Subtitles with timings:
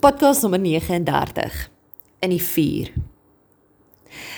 [0.00, 1.70] Podcast nommer 39
[2.20, 2.92] in die 4.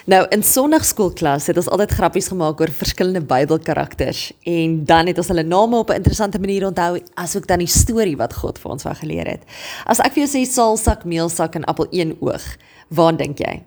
[0.06, 5.28] Nou in sonnaarskoolklas het ons altyd grappies gemaak oor verskillende Bybelkarakters en dan het ons
[5.32, 8.82] hulle name op 'n interessante manier onthou asook dan die storie wat God vir ons
[8.82, 9.42] wou geleer het.
[9.86, 12.56] As ek vir jou sê saalsak, meelsak en appel een oog,
[12.88, 13.62] waar dink jy?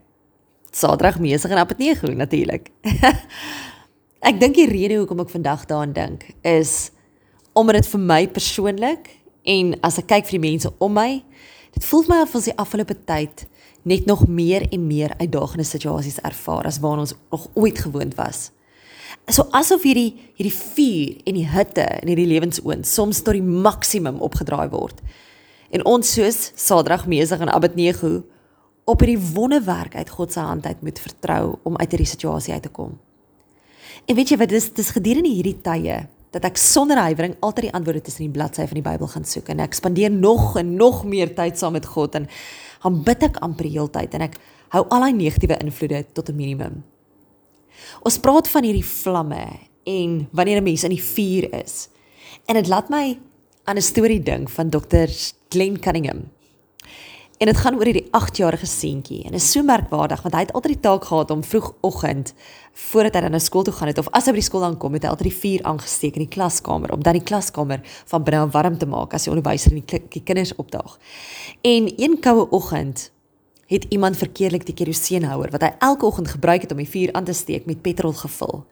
[0.71, 2.69] Saterdag meesig en appel 9 natuurlik.
[4.29, 6.91] ek dink die rede hoekom ek vandag daaraan dink is
[7.53, 9.09] omdat dit vir my persoonlik
[9.43, 11.23] en as ek kyk vir die mense om my
[11.79, 13.45] Dit voel my of ons die afgelope tyd
[13.87, 18.49] net nog meer en meer uitdagende situasies ervaar as waarna ons nog ooit gewoond was.
[19.31, 24.19] So asof hierdie hierdie vuur en die hitte in hierdie lewensoond soms tot die maksimum
[24.19, 24.99] opgedraai word.
[25.71, 28.25] En ons soos Sadrag Mesig en Abednego
[28.83, 32.67] op hierdie wonderwerk uit God se hand uit moet vertrou om uit hierdie situasie uit
[32.67, 32.97] te kom.
[34.03, 37.73] En weet jy wat dis dis gedurende hierdie tye dat ek sonder huiwering altyd die
[37.73, 41.03] antwoorde tussen die bladsye van die Bybel gaan soek en ek spandeer nog en nog
[41.05, 42.27] meer tyd saam met God en
[42.83, 44.37] dan bid ek amper die hele tyd en ek
[44.75, 46.83] hou al daai negatiewe invloede tot 'n minimum.
[48.05, 49.45] Ons praat van hierdie vlamme
[49.83, 51.89] en wanneer 'n mens in die vuur is.
[52.45, 53.17] En dit laat my
[53.65, 55.09] aan 'n storie dink van Dr.
[55.49, 56.29] Glenn Cunningham.
[57.39, 60.73] En dit gaan oor hierdie 8-jarige seentjie en is so merkwaardig want hy het altyd
[60.73, 62.33] die taak gehad om vroegoggend
[62.89, 64.97] voordat hy dan na skool toe gaan het of as hy by die skool aankom
[64.97, 67.79] het hy altyd die vuur aangesteek in die klaskamer om dan die klaskamer
[68.11, 70.97] van binne warm te maak as die onderwyser en die, die kinders opdaag.
[71.63, 73.05] En een koue oggend
[73.71, 77.29] het iemand verkeerlik die keroseenhouer wat hy elke oggend gebruik het om die vuur aan
[77.31, 78.65] te steek met petrol gevul.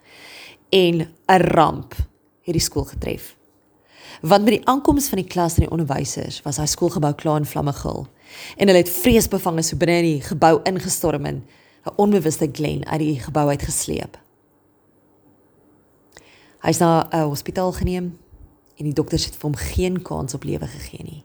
[0.75, 1.95] En 'n ramp
[2.43, 3.37] het die skool getref.
[4.21, 7.45] Want met die aankoms van die klas en die onderwysers was hy skoolgebou klaar in
[7.45, 8.07] vlamme gehul
[8.57, 11.43] en hulle het vreesbevange so binne in die gebou ingestorm en
[11.85, 14.17] 'n onbewuste Glen uit die gebou uit gesleep.
[16.61, 18.17] Hy's na 'n hospitaal geneem
[18.77, 21.23] en die dokters het vir hom geen kans op lewe gegee nie.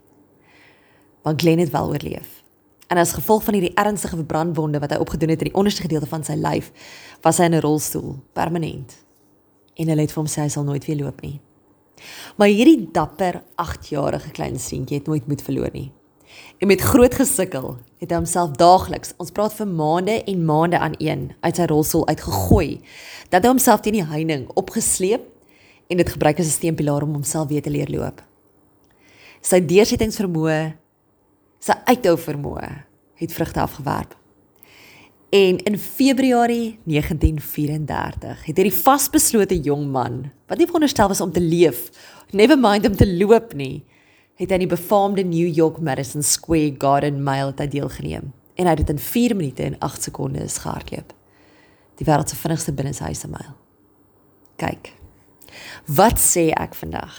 [1.23, 2.43] Maar Glen het wel oorleef.
[2.87, 6.07] En as gevolg van hierdie ernstige brandwonde wat hy opgedoen het in die onderste gedeelte
[6.07, 6.73] van sy lyf,
[7.21, 9.05] was hy in 'n rolstoel permanent.
[9.75, 11.41] En hulle het vir hom sê hy sal nooit weer loop nie.
[12.37, 15.93] Maar hierdie dapper 8-jarige klein seentjie het nooit moed verloor nie.
[16.59, 20.95] En met groot gesukkel het hy homself daagliks, ons praat vir maande en maande aan
[20.99, 22.81] een, uit sy rolstoel uitgegooi.
[23.31, 25.27] Dat hy homself teen die heining opgesleep
[25.91, 28.23] en dit gebruik as 'n steunpilaar om homself weer te leer loop.
[29.43, 30.75] Sy deursettingsvermoë,
[31.59, 34.17] sy uithou vermoë het vrugte afgewerp.
[35.33, 41.41] En in Februarie 1934 het hierdie vasbeslote jong man, wat nie veronderstel was om te
[41.41, 41.91] leef,
[42.31, 43.85] never mind om te loop nie,
[44.43, 48.91] het aan die befaamde New York Madison Square Garden Mile deelgeneem en hy het dit
[48.95, 51.13] in 4 minute en 8 sekondes gehardloop.
[51.97, 53.55] Die wêreld se vinnigste binneshuise myl.
[54.61, 54.93] Kyk.
[55.87, 57.15] Wat sê ek vandag?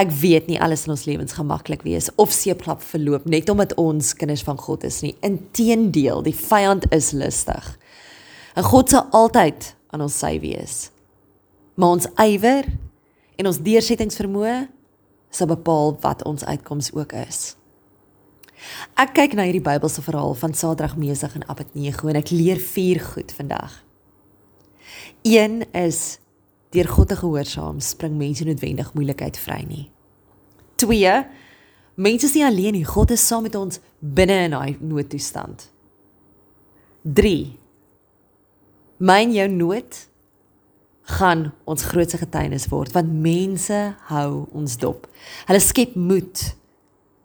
[0.00, 4.14] Ek weet nie alles in ons lewens gemaklik wees of seeplap verloop net omdat ons
[4.16, 5.14] kinders van God is nie.
[5.20, 7.66] Inteendeel, die vyand is lustig.
[8.56, 10.90] En God sal altyd aan ons sy wees.
[11.74, 12.68] Maar ons ywer
[13.36, 14.56] en ons deursettingsvermoë
[15.32, 17.54] sal bepaal wat ons uitkoms ook is.
[19.00, 23.00] Ek kyk na hierdie Bybelse verhaal van Sadrag, Mesig en Abednego en ek leer vier
[23.02, 23.80] goed vandag.
[25.26, 26.20] Een is
[26.72, 29.86] deur God te gehoorsaam spring mense noodwendig moeilikheid vry nie.
[30.82, 31.16] 2
[31.94, 35.68] Mense is nie alleen nie, God is saam met ons binne in daai noodtoestand.
[37.02, 37.34] 3
[39.02, 39.98] Myn jou nood
[41.02, 43.78] gaan ons grootste getuienis word want mense
[44.10, 45.08] hou ons dop.
[45.48, 46.42] Hulle skep moed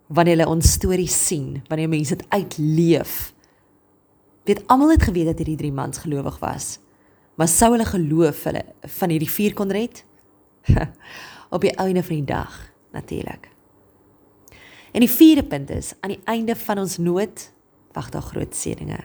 [0.07, 3.15] wanneer hulle ons stories sien, wanneer mense dit uitleef.
[4.47, 6.77] Weet almal het geweet dat hierdie drie mans gelowig was.
[7.37, 8.63] Maar sou hulle geloof hulle
[8.99, 10.01] van hierdie vier kon red?
[11.55, 12.55] Op die einde van die dag,
[12.95, 13.51] natuurlik.
[14.95, 17.51] En die vierde punt is aan die einde van ons nood
[17.93, 19.03] wag daar groot seëninge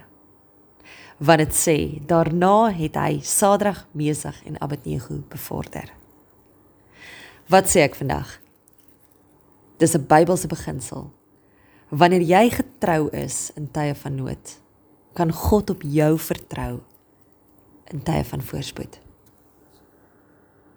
[1.22, 1.76] wat dit sê
[2.10, 5.92] daarna het hy Sadrag, Mesig en Abednego bevorder.
[7.46, 8.40] Wat sê ek vandag?
[9.78, 11.10] Dis 'n Bybelse beginsel.
[11.90, 14.58] Wanneer jy getrou is in tye van nood,
[15.14, 16.80] kan God op jou vertrou
[17.92, 18.98] in tye van voorspoed.